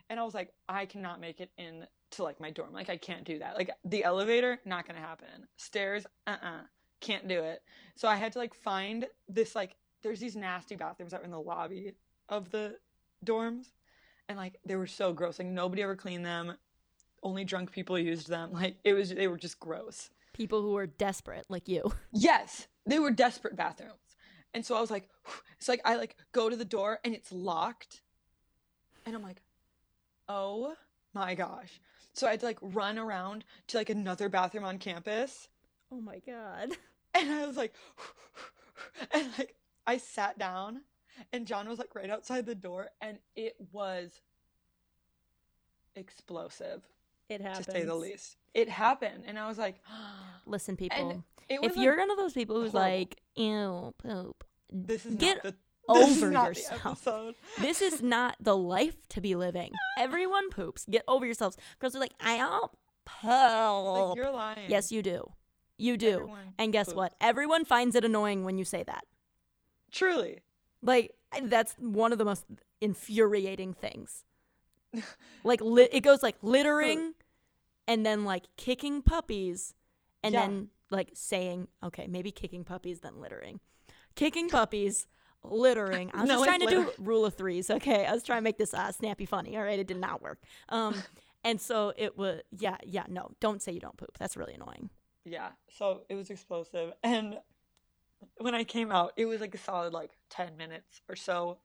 [0.09, 2.73] And I was like, I cannot make it in to like my dorm.
[2.73, 3.55] Like I can't do that.
[3.55, 5.47] Like the elevator, not gonna happen.
[5.57, 6.61] Stairs, uh-uh.
[6.99, 7.61] Can't do it.
[7.95, 11.31] So I had to like find this like there's these nasty bathrooms that were in
[11.31, 11.93] the lobby
[12.29, 12.77] of the
[13.25, 13.67] dorms.
[14.29, 15.39] And like they were so gross.
[15.39, 16.55] Like nobody ever cleaned them.
[17.23, 18.51] Only drunk people used them.
[18.53, 20.09] Like it was they were just gross.
[20.33, 21.91] People who were desperate like you.
[22.11, 23.93] Yes, they were desperate bathrooms.
[24.53, 25.09] And so I was like,
[25.57, 28.01] it's like I like go to the door and it's locked.
[29.05, 29.41] And I'm like,
[30.29, 30.75] oh
[31.13, 31.79] my gosh.
[32.13, 35.49] So I had to like run around to like another bathroom on campus.
[35.91, 36.71] Oh my god.
[37.19, 37.73] And I was like,
[39.11, 39.55] and like
[39.87, 40.81] I sat down
[41.33, 44.21] and John was like right outside the door and it was
[45.95, 46.83] explosive
[47.29, 47.65] It happens.
[47.65, 48.37] to say the least.
[48.53, 49.23] It happened.
[49.25, 49.81] And I was like,
[50.45, 51.23] Listen, people.
[51.49, 52.89] If like, you're one of those people who's horrible.
[52.99, 55.55] like, ew, poop, this is get not the
[55.88, 57.36] over this is not the yourself.
[57.62, 59.71] this is not the life to be living.
[60.00, 60.86] Everyone poops.
[60.89, 61.58] Get over yourselves.
[61.80, 62.71] Girls are like, I don't
[63.23, 64.69] Like, you're lying.
[64.69, 65.32] yes, you do.
[65.78, 66.13] You do.
[66.13, 66.95] Everyone and guess poops.
[66.97, 67.15] what?
[67.21, 69.06] Everyone finds it annoying when you say that.
[69.91, 70.39] Truly.
[70.82, 72.45] Like that's one of the most
[72.82, 74.23] infuriating things.
[75.43, 77.13] Like li- it goes like littering,
[77.88, 79.73] and then like kicking puppies,
[80.23, 80.41] and Yeah.
[80.41, 83.60] then like saying, okay, maybe kicking puppies, then littering,
[84.15, 85.08] kicking puppies,
[85.43, 86.12] littering.
[86.13, 87.69] I was No, just trying to do rule of threes.
[87.69, 89.58] Okay, I was trying to make this uh, snappy funny.
[89.58, 90.39] All right, it did not work.
[90.69, 90.95] Um,
[91.43, 92.41] and so it was.
[92.58, 93.04] Yeah, yeah.
[93.08, 94.17] No, don't say you don't poop.
[94.17, 94.89] That's really annoying.
[95.28, 95.50] Yeah.
[95.78, 96.93] So it was explosive.
[97.04, 97.38] And
[98.38, 101.58] when I came out, it was like a solid like 10 minutes or so.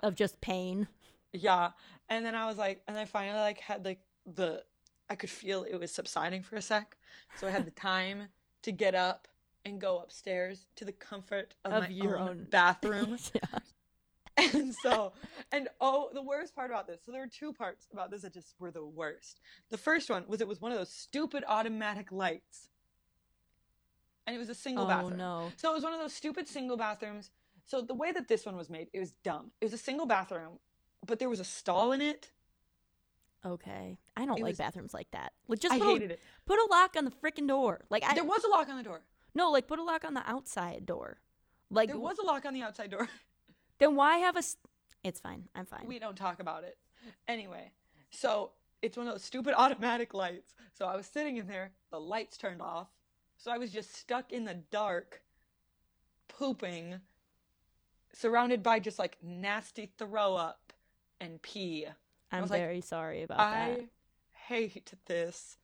[0.00, 0.88] Of just pain.
[1.32, 1.70] Yeah.
[2.08, 4.64] And then I was like, and I finally like had like the,
[5.08, 6.96] I could feel it was subsiding for a sec.
[7.36, 8.28] So I had the time
[8.62, 9.28] to get up
[9.64, 13.18] and go upstairs to the comfort of, Of my your own, own- bathroom.
[13.34, 13.58] yeah.
[14.54, 15.12] And so,
[15.52, 17.00] and oh, the worst part about this.
[17.04, 19.40] So there were two parts about this that just were the worst.
[19.70, 22.70] The first one was it was one of those stupid automatic lights,
[24.26, 25.14] and it was a single bathroom.
[25.14, 25.42] Oh bathroom.
[25.48, 25.52] no.
[25.56, 27.30] So it was one of those stupid single bathrooms.
[27.66, 29.50] So the way that this one was made, it was dumb.
[29.60, 30.58] It was a single bathroom,
[31.06, 32.30] but there was a stall in it.
[33.44, 33.98] Okay.
[34.16, 35.32] I don't It like was- bathrooms like that.
[35.48, 36.20] Like just I put a, hated it.
[36.46, 37.84] put a lock on the freaking door.
[37.90, 39.00] Like I There was a lock on the door.
[39.34, 41.18] No, like put a lock on the outside door.
[41.70, 43.08] Like There was a lock on the outside door.
[43.78, 44.42] then why have a?
[45.04, 45.44] It's fine.
[45.54, 45.84] I'm fine.
[45.86, 46.76] We don't talk about it.
[47.28, 47.70] Anyway,
[48.10, 48.50] so
[48.82, 50.54] it's one of those stupid automatic lights.
[50.72, 52.88] So I was sitting in there, the lights turned off.
[53.36, 55.22] So I was just stuck in the dark,
[56.28, 57.00] pooping,
[58.12, 60.72] surrounded by just like nasty throw up
[61.20, 61.86] and pee.
[62.32, 63.80] I'm was like, very sorry about I that.
[63.80, 63.88] I
[64.32, 65.56] hate this.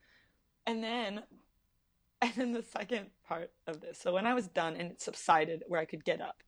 [0.66, 1.22] And then,
[2.34, 3.98] and then the second part of this.
[3.98, 6.42] So when I was done and it subsided where I could get up,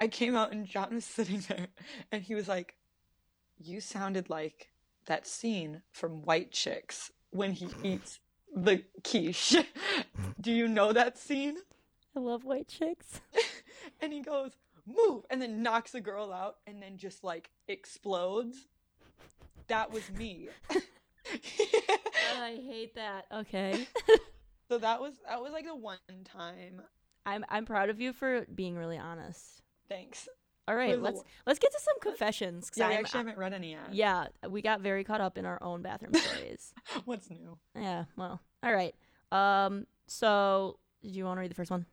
[0.00, 1.68] I came out and John was sitting there
[2.10, 2.76] and he was like,
[3.58, 4.68] You sounded like
[5.06, 8.20] that scene from White Chicks when he eats
[8.54, 9.56] the quiche.
[10.40, 11.56] Do you know that scene?
[12.14, 13.20] I love white chicks.
[14.02, 14.52] And he goes,
[14.84, 15.24] Move!
[15.30, 18.66] And then knocks the girl out and then just like explodes.
[19.68, 20.48] That was me.
[22.36, 23.26] I hate that.
[23.32, 23.86] Okay.
[24.72, 26.80] So that was that was like the one time.
[27.26, 29.60] I'm I'm proud of you for being really honest.
[29.86, 30.30] Thanks.
[30.66, 32.70] All right, let's let's get to some confessions.
[32.74, 33.92] Yeah, I I'm- actually haven't read any yet.
[33.92, 36.72] yeah, we got very caught up in our own bathroom stories.
[37.04, 37.58] What's new?
[37.78, 38.94] yeah, well, all right.
[39.30, 41.84] Um, so do you want to read the first one?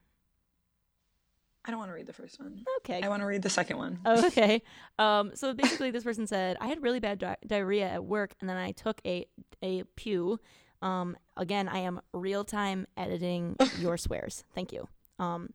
[1.65, 2.63] I don't want to read the first one.
[2.77, 3.01] Okay.
[3.03, 3.99] I want to read the second one.
[4.05, 4.61] Oh, okay.
[4.97, 8.49] Um, so basically, this person said I had really bad di- diarrhea at work, and
[8.49, 9.25] then I took a
[9.61, 10.39] a pew.
[10.81, 14.43] Um, again, I am real time editing your swears.
[14.55, 14.87] Thank you.
[15.19, 15.49] Um,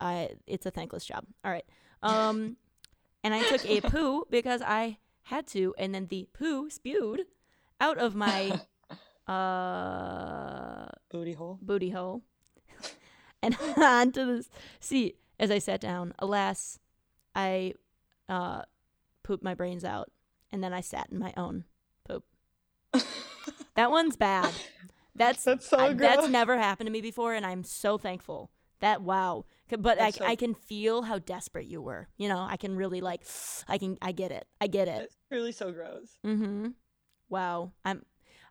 [0.00, 1.24] I it's a thankless job.
[1.44, 1.64] All right.
[2.02, 2.56] Um,
[3.24, 7.22] and I took a poo because I had to, and then the poo spewed.
[7.80, 8.60] out of my
[9.26, 11.58] uh Booty hole.
[11.62, 12.22] booty hole
[13.42, 14.46] and onto the
[14.80, 16.12] seat as I sat down.
[16.18, 16.78] Alas,
[17.34, 17.74] I
[18.28, 18.62] uh,
[19.22, 20.10] pooped my brains out,
[20.50, 21.64] and then I sat in my own
[22.08, 22.24] poop.
[23.78, 24.52] That one's bad.
[25.14, 28.50] That's That's so I- that's never happened to me before, and I'm so thankful.
[28.80, 29.44] That wow,
[29.76, 32.06] but I, so- I can feel how desperate you were.
[32.16, 33.22] You know, I can really like,
[33.66, 34.46] I can I get it.
[34.60, 35.02] I get it.
[35.02, 36.18] It's really so gross.
[36.24, 36.68] Mm-hmm.
[37.28, 38.04] Wow, I'm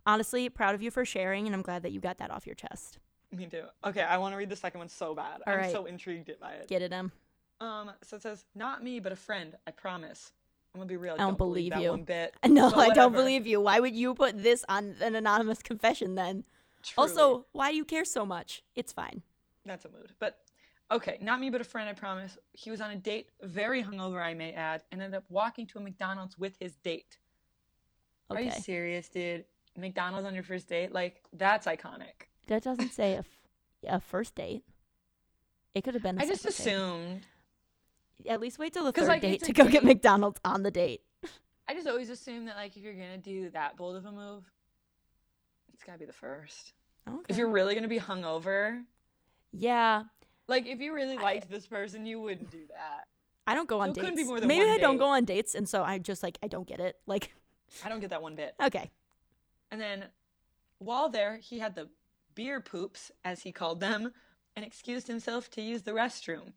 [0.06, 2.56] honestly proud of you for sharing, and I'm glad that you got that off your
[2.56, 3.00] chest.
[3.32, 3.64] Me too.
[3.86, 5.42] Okay, I want to read the second one so bad.
[5.48, 5.72] All I'm right.
[5.72, 6.68] so intrigued by it.
[6.68, 7.12] Get it, Em?
[7.62, 9.56] Um, so it says, "Not me, but a friend.
[9.66, 10.32] I promise."
[10.74, 11.16] I'm gonna be real.
[11.16, 11.90] I don't believe that you.
[11.92, 12.36] one bit.
[12.48, 13.60] No, I don't believe you.
[13.62, 16.44] Why would you put this on an anonymous confession then?
[16.84, 17.10] Truly.
[17.10, 18.64] Also, why do you care so much?
[18.76, 19.22] It's fine.
[19.66, 20.14] That's a mood.
[20.20, 20.38] But
[20.92, 22.38] okay, not me, but a friend, I promise.
[22.54, 25.80] He was on a date, very hungover, I may add, and ended up walking to
[25.80, 27.18] a McDonald's with his date.
[28.30, 29.46] Are you serious, dude?
[29.78, 30.92] McDonald's on your first date?
[30.92, 32.28] Like, that's iconic.
[32.48, 33.38] That doesn't say a, f-
[33.88, 34.64] a first date.
[35.76, 36.20] It could have been.
[36.20, 37.26] I I just assumed.
[38.26, 39.84] At least wait till the third like, date to go get.
[39.84, 41.02] McDonald's on the date.
[41.70, 44.44] I just always assume that, like, if you're gonna do that bold of a move,
[45.74, 46.74] it's gotta be the first.
[47.08, 47.18] Okay.
[47.30, 48.84] If you're really gonna be hungover,
[49.52, 50.04] yeah,
[50.48, 53.08] like, if you really liked this person, you wouldn't do that.
[53.46, 54.04] I don't go on So dates.
[54.06, 56.38] couldn't be more than Maybe I don't go on dates, and so I just like
[56.44, 56.98] I don't get it.
[57.06, 57.34] Like,
[57.86, 58.56] I don't get that one bit.
[58.62, 58.90] okay,
[59.72, 60.06] And then
[60.80, 61.88] while there, he had the
[62.36, 64.12] beer poops, as he called them,
[64.56, 66.54] and excused himself to use the restroom.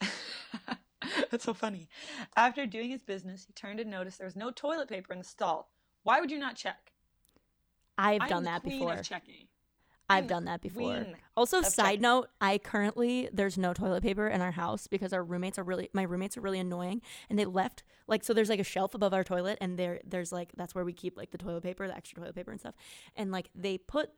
[1.30, 1.88] That's so funny.
[2.36, 5.24] After doing his business, he turned and noticed there was no toilet paper in the
[5.24, 5.70] stall.
[6.02, 6.92] Why would you not check?
[7.98, 8.94] I've I'm done that queen before.
[8.94, 9.48] Of checking.
[10.08, 11.04] I've done that before.
[11.36, 12.02] Also, side checking.
[12.02, 15.90] note, I currently there's no toilet paper in our house because our roommates are really
[15.92, 19.12] my roommates are really annoying and they left like so there's like a shelf above
[19.12, 21.96] our toilet and there there's like that's where we keep like the toilet paper, the
[21.96, 22.74] extra toilet paper and stuff.
[23.16, 24.10] And like they put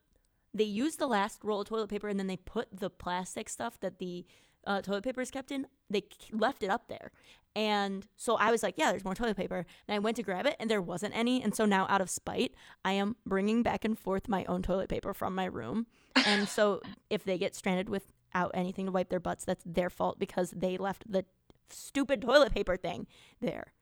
[0.52, 3.80] they use the last roll of toilet paper and then they put the plastic stuff
[3.80, 4.26] that the
[4.68, 5.66] uh, toilet paper is kept in.
[5.90, 7.10] They left it up there,
[7.56, 10.46] and so I was like, "Yeah, there's more toilet paper." And I went to grab
[10.46, 11.42] it, and there wasn't any.
[11.42, 12.52] And so now, out of spite,
[12.84, 15.86] I am bringing back and forth my own toilet paper from my room.
[16.14, 20.18] And so, if they get stranded without anything to wipe their butts, that's their fault
[20.18, 21.24] because they left the
[21.70, 23.06] stupid toilet paper thing
[23.40, 23.72] there,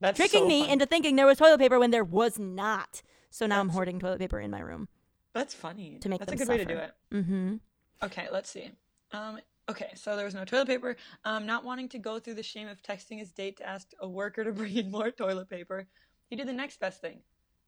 [0.00, 0.72] That's tricking so me funny.
[0.72, 3.02] into thinking there was toilet paper when there was not.
[3.30, 4.88] So now I'm hoarding toilet paper in my room.
[5.34, 5.98] That's funny.
[6.00, 6.92] To make That's a good way to do it.
[7.12, 7.56] Mm-hmm.
[8.02, 8.70] Okay, let's see.
[9.12, 10.96] Um, okay, so there was no toilet paper.
[11.24, 14.08] Um, not wanting to go through the shame of texting his date to ask a
[14.08, 15.86] worker to bring in more toilet paper,
[16.28, 17.20] he did the next best thing.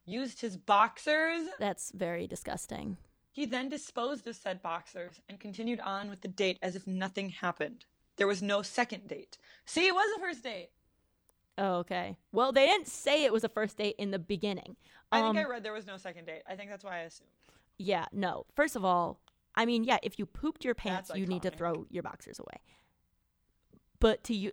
[0.06, 1.48] Used his boxers.
[1.58, 2.96] That's very disgusting.
[3.32, 7.30] He then disposed of said boxers and continued on with the date as if nothing
[7.30, 7.84] happened.
[8.16, 9.38] There was no second date.
[9.66, 10.70] See, it was a first date.
[11.56, 12.16] Oh, okay.
[12.32, 14.76] Well, they didn't say it was a first date in the beginning.
[15.12, 16.42] I Um, think I read there was no second date.
[16.48, 17.30] I think that's why I assumed.
[17.78, 18.46] Yeah, no.
[18.54, 19.20] First of all,
[19.60, 22.38] I mean, yeah, if you pooped your pants, That's you need to throw your boxers
[22.38, 22.62] away.
[23.98, 24.52] But to you,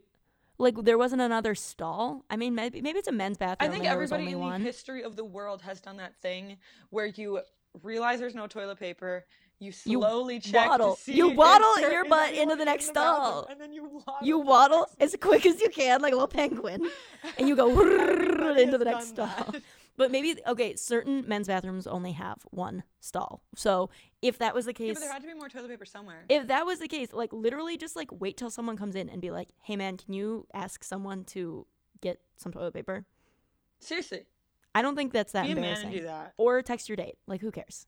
[0.57, 2.25] like, there wasn't another stall.
[2.29, 3.69] I mean, maybe maybe it's a men's bathroom.
[3.69, 4.59] I think and there was everybody in one.
[4.59, 6.57] the history of the world has done that thing
[6.89, 7.39] where you
[7.83, 9.23] realize there's no toilet paper.
[9.59, 10.99] You You slowly check waddle.
[11.05, 13.47] You waddle your butt into the in next bathroom, stall.
[13.49, 14.27] and then you waddle.
[14.27, 16.85] You waddle as quick as you can, like a little penguin,
[17.37, 17.69] and you go
[18.57, 19.27] into the next stall.
[19.27, 19.61] that.
[19.97, 23.41] But maybe okay, certain men's bathrooms only have one stall.
[23.55, 23.89] So
[24.21, 26.23] if that was the Yeah, case, but there had to be more toilet paper somewhere.
[26.29, 29.21] if that was the case, like literally just like wait till someone comes in and
[29.21, 31.65] be like, "Hey man, can you ask someone to
[32.01, 33.05] get some toilet paper?"
[33.79, 34.25] Seriously,
[34.75, 35.87] I don't think that's that be a man embarrassing.
[35.89, 36.33] and do that.
[36.37, 37.15] Or text your date.
[37.25, 37.87] Like who cares?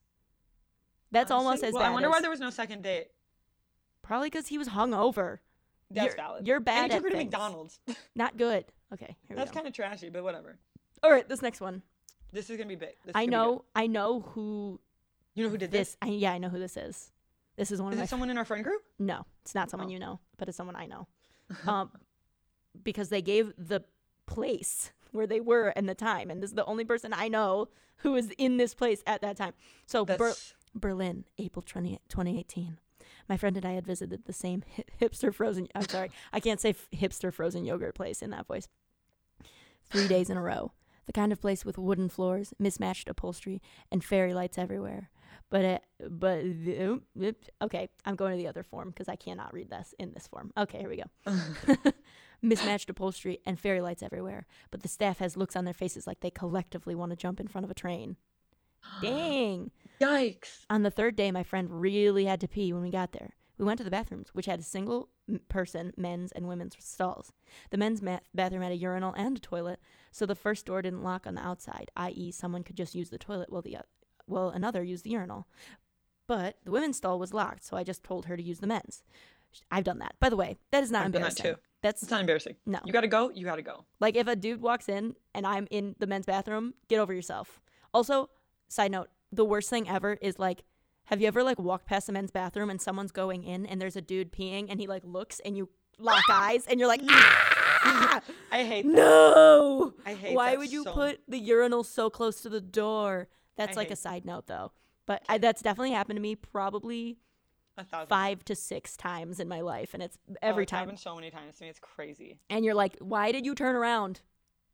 [1.12, 1.90] That's almost Honestly, as well, bad.
[1.90, 3.08] I wonder as, why there was no second date.
[4.02, 5.40] Probably because he was hungover.
[5.92, 6.48] That's You're- valid.
[6.48, 7.32] you're and bad he took her to things.
[7.32, 7.80] McDonald's.
[8.16, 8.66] Not good.
[8.94, 10.58] Okay, here That's kind of trashy, but whatever.
[11.04, 11.82] All right, this next one.
[12.32, 12.96] This is gonna be big.
[13.04, 13.66] This is I know.
[13.76, 14.80] I know who
[15.36, 15.90] You know who did this?
[15.90, 15.98] this.
[16.02, 17.12] I, yeah, I know who this is.
[17.56, 18.04] This is one Is of my.
[18.06, 18.82] it someone in our friend group?
[19.00, 19.92] no, it's not someone Oh.
[19.92, 21.08] you know, but it's someone I know.
[21.68, 21.92] Um,
[22.84, 23.82] because they gave the
[24.28, 27.68] place where they were and the time, and this is the only person I know
[27.98, 29.54] who was in this place at that time.
[29.88, 30.34] So Ber-
[30.76, 32.78] Berlin, April 20, 2018.
[33.28, 34.64] My friend and I had visited the same
[35.02, 35.68] hipster frozen.
[35.74, 38.68] I'm sorry, I can't say f- hipster frozen yogurt place in that voice.
[39.90, 40.72] Three days in a row.
[41.10, 45.10] The kind of place with wooden floors, mismatched upholstery, and fairy lights everywhere.
[45.50, 47.46] But it, but the- oop, oop.
[47.64, 50.52] okay, I'm going to the other form because I cannot read this in this form.
[50.56, 51.92] Okay, here we go.
[52.44, 54.46] Mismatched upholstery and fairy lights everywhere.
[54.70, 57.48] But the staff has looks on their faces like they collectively want to jump in
[57.48, 58.18] front of a train.
[59.02, 59.72] Dang.
[60.00, 60.68] Yikes.
[60.70, 63.34] On the third day, my friend really had to pee when we got there.
[63.58, 65.10] We went to the bathrooms, which had a single
[65.50, 67.32] person men's and women's stalls.
[67.70, 69.80] The men's ma- bathroom had a urinal and a toilet,
[70.12, 73.18] so the first door didn't lock on the outside, i.e., someone could just use the
[73.18, 73.82] toilet while the o-
[74.26, 75.48] while another used the urinal.
[76.28, 79.04] But the women's stall was locked, so I just told her to use the men's.
[79.72, 80.16] I've done that.
[80.20, 81.56] By the way, that is not I've done that embarrassing.
[81.56, 81.62] too.
[81.82, 82.56] That's It's not embarrassing.
[82.66, 82.80] no.
[82.86, 83.32] You gotta go.
[83.32, 83.86] You gotta go.
[84.00, 87.60] Like if a dude walks in and I'm in the men's bathroom, get over yourself.
[87.94, 88.30] Also,
[88.68, 90.64] side note, the worst thing ever is like
[91.10, 93.96] have you ever like walked past a men's bathroom and someone's going in and there's
[93.96, 98.22] a dude peeing and he like looks and you lock eyes and you're like ah!
[98.52, 98.94] I hate that.
[98.94, 99.94] no.
[100.06, 103.28] I hate Why would you so put the urinal so close to the door?
[103.58, 104.72] That's I like a side note though.
[105.06, 107.18] But I, that's definitely happened to me probably
[108.08, 111.16] five to six times in my life and it's Oh, every it's time happened so
[111.16, 111.70] many times to me.
[111.70, 112.38] It's crazy.
[112.50, 114.22] and you're like, why did you turn around?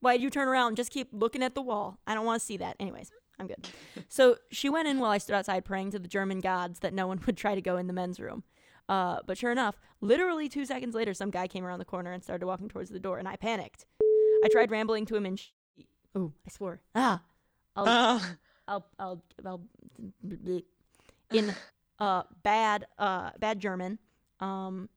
[0.01, 0.75] Why did you turn around?
[0.75, 1.99] Just keep looking at the wall.
[2.05, 2.75] I don't want to see that.
[2.79, 3.67] Anyways, I'm good.
[4.07, 7.07] so she went in while I stood outside praying to the German gods that no
[7.07, 8.43] one would try to go in the men's room.
[8.87, 12.23] Uh, but sure enough, literally two seconds later, some guy came around the corner and
[12.23, 13.85] started walking towards the door, and I panicked.
[14.43, 15.35] I tried rambling to him in.
[15.37, 15.49] Sh-
[16.17, 16.81] Ooh, I swore.
[16.93, 17.21] Ah,
[17.75, 18.19] I'll, Uh,
[18.67, 19.61] I'll, I'll, I'll,
[21.31, 21.53] in
[21.99, 23.97] uh bad uh bad German
[24.39, 24.89] um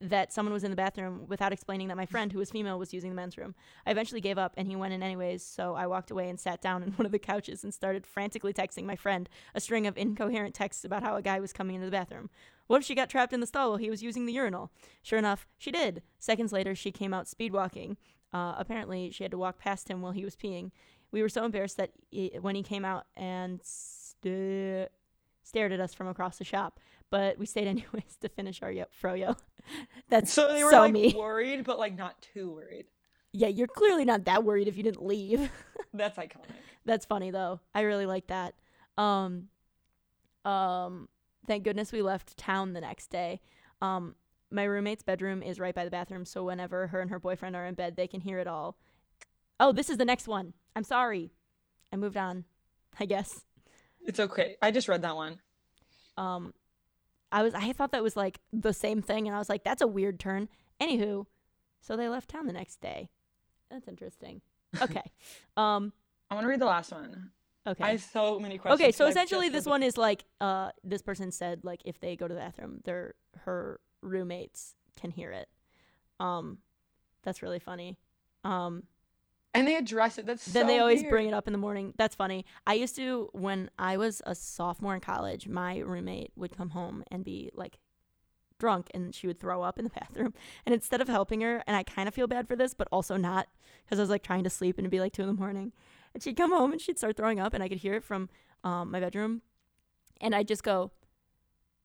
[0.00, 2.94] that someone was in the bathroom without explaining that my friend who was female was
[2.94, 3.54] using the men's room.
[3.86, 6.62] I eventually gave up and he went in anyways, so I walked away and sat
[6.62, 9.98] down in one of the couches and started frantically texting my friend a string of
[9.98, 12.30] incoherent texts about how a guy was coming into the bathroom.
[12.66, 14.70] What if she got trapped in the stall while he was using the urinal?
[15.02, 16.02] Sure enough, she did.
[16.18, 17.96] Seconds later, she came out speed walking.
[18.32, 20.70] Uh, apparently, she had to walk past him while he was peeing.
[21.10, 24.88] We were so embarrassed that he, when he came out and st-
[25.42, 26.78] stared at us from across the shop,
[27.10, 29.36] but we stayed anyways to finish our yo- froyo.
[30.08, 31.14] That's so they were so like me.
[31.16, 32.86] worried, but like not too worried.
[33.32, 35.50] Yeah, you're clearly not that worried if you didn't leave.
[35.94, 36.46] That's iconic.
[36.84, 37.60] That's funny though.
[37.74, 38.54] I really like that.
[38.98, 39.48] Um
[40.44, 41.08] um
[41.46, 43.40] thank goodness we left town the next day.
[43.82, 44.14] Um
[44.50, 47.66] my roommate's bedroom is right by the bathroom, so whenever her and her boyfriend are
[47.66, 48.76] in bed, they can hear it all.
[49.60, 50.54] Oh, this is the next one.
[50.74, 51.30] I'm sorry.
[51.92, 52.44] I moved on,
[52.98, 53.44] I guess.
[54.00, 54.56] It's okay.
[54.62, 55.38] I just read that one.
[56.16, 56.52] Um
[57.32, 59.82] I was I thought that was like the same thing and I was like that's
[59.82, 60.48] a weird turn.
[60.80, 61.26] Anywho,
[61.80, 63.10] so they left town the next day.
[63.70, 64.40] That's interesting.
[64.80, 65.02] Okay.
[65.56, 65.92] um
[66.30, 67.30] I want to read the last one.
[67.66, 67.84] okay.
[67.84, 68.80] I have so many questions.
[68.80, 72.26] Okay, so essentially this one is like uh this person said like if they go
[72.28, 73.14] to the bathroom, their
[73.44, 75.48] her roommates can hear it.
[76.18, 76.58] Um
[77.22, 77.98] that's really funny.
[78.44, 78.84] Um
[79.54, 80.26] and they address it.
[80.26, 81.10] That's then so they always weird.
[81.10, 81.94] bring it up in the morning.
[81.96, 82.44] That's funny.
[82.66, 87.02] I used to when I was a sophomore in college, my roommate would come home
[87.10, 87.78] and be like
[88.58, 90.34] drunk and she would throw up in the bathroom.
[90.64, 93.16] And instead of helping her, and I kind of feel bad for this, but also
[93.16, 93.48] not
[93.84, 95.72] because I was like trying to sleep and it'd be like two in the morning.
[96.14, 98.28] And she'd come home and she'd start throwing up and I could hear it from
[98.62, 99.42] um, my bedroom.
[100.20, 100.92] And I'd just go,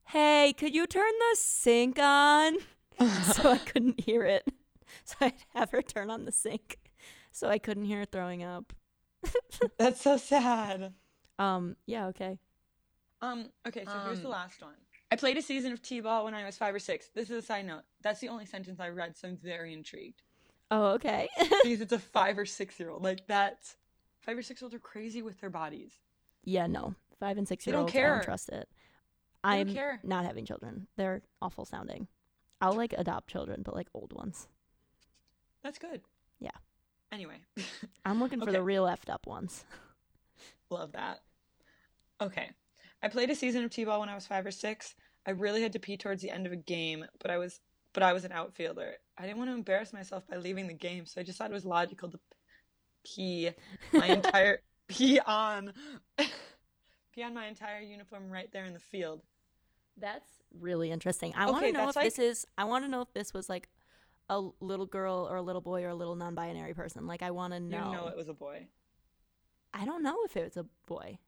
[0.10, 2.58] Hey, could you turn the sink on?
[3.34, 4.47] so I couldn't hear it.
[5.04, 6.78] So I'd have her turn on the sink
[7.36, 8.71] so I couldn't hear her throwing up.
[9.78, 10.93] That's so sad.
[11.38, 12.39] Um, yeah, okay.
[13.21, 13.50] Um.
[13.67, 13.84] Okay.
[13.86, 14.76] So here's the Um, last one.
[15.12, 17.10] I played a season of T-ball when I was five or six.
[17.13, 17.84] This is a side note.
[18.02, 20.24] That's the only sentence I read, so I'm very intrigued
[20.71, 21.28] Oh, okay.
[21.63, 23.04] because it's a five or six year old.
[23.04, 23.60] Like that.
[24.21, 25.91] Five or six year olds are crazy with their bodies.
[26.43, 26.95] yeah, no.
[27.19, 28.15] Five and six They year don't olds, I care.
[28.15, 28.67] don't trust it.
[29.43, 30.00] They don't I'm care.
[30.04, 30.88] not having children.
[30.98, 32.08] They're awful sounding.
[32.62, 34.48] I'll like adopt children, but like old ones.
[35.63, 36.02] That's good.
[36.39, 36.50] Yeah.
[37.15, 37.38] Anyway,
[38.06, 38.58] I'm looking for Okay.
[38.58, 39.63] the real effed up ones.
[40.69, 41.21] love that.
[42.19, 42.49] Okay.
[43.01, 44.95] I played a season of T-ball when I was five or six.
[45.25, 47.62] I really had to pee towards the end of a game, but I was
[47.93, 48.95] but I was an outfielder.
[49.17, 51.54] I didn't want to embarrass myself by leaving the game, so I just thought it
[51.54, 52.19] was logical to
[53.06, 53.51] pee
[53.93, 55.71] my entire pee on
[57.13, 59.22] pee on my entire uniform right there in the field.
[59.97, 61.34] That's really interesting.
[61.38, 62.47] I want to know if that's this is.
[62.57, 63.70] I want to know if this was like
[64.30, 67.05] a little girl or a little boy or a little non-binary person.
[67.07, 67.91] Like I want to know.
[67.91, 68.07] You know.
[68.07, 68.67] it was a boy.
[69.73, 71.19] I don't know if it was a boy.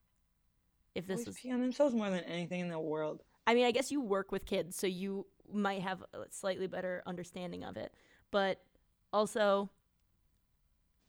[0.95, 1.35] If this Boys was.
[1.37, 3.21] pee on themselves more than anything in the world.
[3.45, 7.03] I mean, I guess you work with kids, so you might have a slightly better
[7.05, 7.93] understanding of it.
[8.31, 8.61] But
[9.13, 9.69] also,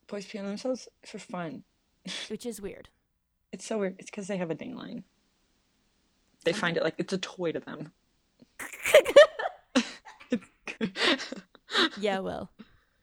[0.09, 1.63] Boys pee on themselves for fun.
[2.29, 2.89] which is weird.
[3.53, 3.97] It's so weird.
[3.99, 5.05] It's because they have a ding line.
[6.45, 7.93] They find it like it's a toy to them.
[12.01, 12.51] yeah, well,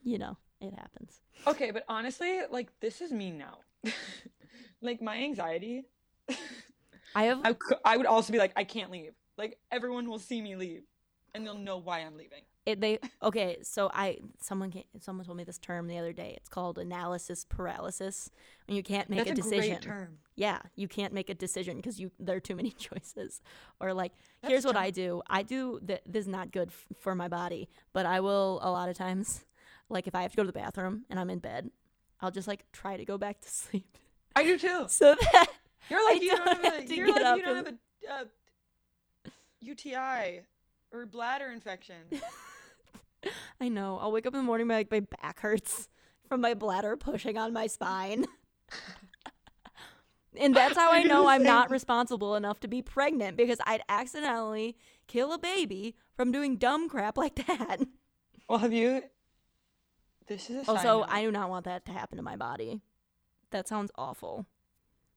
[0.04, 1.22] you know, it happens.
[1.48, 3.60] okay, but honestly, like this is me now.
[4.82, 5.86] like my anxiety,
[7.16, 9.14] I have I, I would also be like, I can't leave.
[9.38, 10.84] Like everyone will see me leave,
[11.34, 12.42] and they'll know why I'm leaving.
[12.66, 13.58] It, they okay.
[13.62, 16.34] So I someone came, someone told me this term the other day.
[16.38, 18.30] It's called analysis paralysis,
[18.68, 19.70] when you can't make That's a a decision.
[19.74, 20.18] great term.
[20.36, 23.42] Yeah, you can't make a decision because you there are too many choices.
[23.80, 24.76] Or like, That's here's what.
[24.76, 25.22] I do.
[25.30, 28.72] I do th- this is not good f- for my body, but I will a
[28.72, 29.46] lot of times,
[29.90, 31.70] like if I have to go to the bathroom and I'm in bed,
[32.22, 33.98] I'll just like try to go back to sleep
[34.36, 34.86] I do too.
[34.90, 35.48] so that
[35.90, 38.18] You're like I you don't, don't have, have a, you're like you don't and- have
[38.18, 38.26] a uh,
[39.62, 40.42] UTI
[40.92, 41.96] or bladder infection.
[43.66, 45.90] I know I'll wake up in the morning my like my back hurts
[46.30, 48.26] from my bladder pushing on my spine.
[50.38, 54.76] And that's how I know I'm not responsible enough to be pregnant because I'd accidentally
[55.08, 57.78] kill a baby from doing dumb crap like that.
[58.50, 59.02] Well, have you?
[60.28, 61.08] This is a Also, note.
[61.10, 62.82] I do not want that to happen to my body.
[63.52, 64.46] That sounds awful.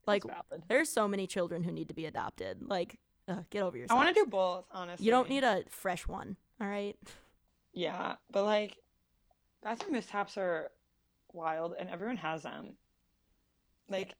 [0.06, 0.22] Like,
[0.68, 2.58] there's so many children who need to be adopted.
[2.62, 3.98] Like, ugh, get over yourself.
[3.98, 5.04] I want to do both, honestly.
[5.04, 6.96] You don't need a fresh one, all right?
[7.72, 8.76] Yeah, but like,
[9.62, 10.70] bathroom mishaps are
[11.32, 12.74] wild, and everyone has them.
[13.88, 14.14] Like,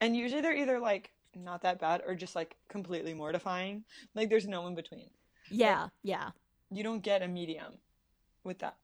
[0.00, 3.84] and usually they're either like not that bad or just like completely mortifying.
[4.14, 5.10] Like, there's no in between.
[5.50, 6.30] Yeah, yeah.
[6.70, 7.74] You don't get a medium
[8.42, 8.76] with that.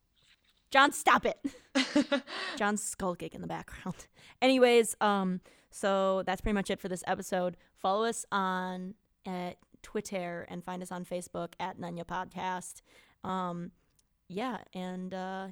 [0.71, 1.39] John, stop it.
[2.57, 4.07] John's skull kick in the background.
[4.43, 5.41] Anyways, um,
[5.71, 7.57] so that's pretty much it for this episode.
[7.77, 8.95] Follow us on
[9.27, 12.83] at Twitter and find us on Facebook at Nunya Podcast.
[13.29, 13.73] Um,
[14.31, 15.49] yeah, and uh,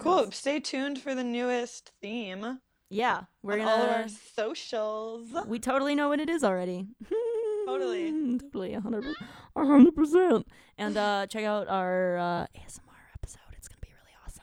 [0.00, 0.18] cool.
[0.24, 0.36] else?
[0.36, 2.58] Stay tuned for the newest theme
[2.90, 3.70] Yeah, we're on gonna.
[3.70, 5.28] all of our socials.
[5.46, 6.86] we totally know what it is already.
[7.66, 8.38] Totally.
[8.38, 9.04] totally, a hundred,
[9.54, 10.46] a hundred percent.
[10.78, 13.40] And uh, check out our uh, ASMR episode.
[13.52, 14.42] It's gonna be really awesome.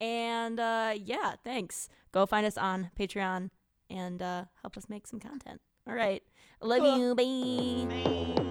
[0.00, 1.90] And uh, yeah, thanks.
[2.12, 3.50] Go find us on Patreon
[3.90, 5.60] and uh, help us make some content.
[5.86, 6.22] All right,
[6.62, 6.98] love Cool.
[6.98, 7.14] you.
[7.14, 8.34] Bye.
[8.36, 8.42] Bye.